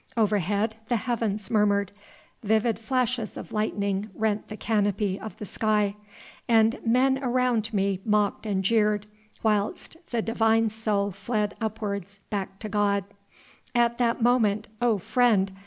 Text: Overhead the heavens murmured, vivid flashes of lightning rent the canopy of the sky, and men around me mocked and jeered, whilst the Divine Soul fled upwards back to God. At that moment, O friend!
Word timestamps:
Overhead 0.17 0.77
the 0.89 0.95
heavens 0.95 1.51
murmured, 1.51 1.91
vivid 2.41 2.79
flashes 2.79 3.37
of 3.37 3.51
lightning 3.51 4.09
rent 4.15 4.47
the 4.47 4.57
canopy 4.57 5.19
of 5.19 5.37
the 5.37 5.45
sky, 5.45 5.95
and 6.47 6.79
men 6.83 7.23
around 7.23 7.71
me 7.71 7.99
mocked 8.03 8.47
and 8.47 8.63
jeered, 8.63 9.05
whilst 9.43 9.97
the 10.09 10.23
Divine 10.23 10.69
Soul 10.69 11.11
fled 11.11 11.53
upwards 11.61 12.19
back 12.31 12.57
to 12.61 12.67
God. 12.67 13.03
At 13.75 13.99
that 13.99 14.23
moment, 14.23 14.67
O 14.81 14.97
friend! 14.97 15.51